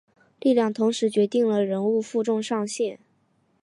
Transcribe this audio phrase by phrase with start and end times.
[0.39, 2.99] 力量同时决定了人物负重上限。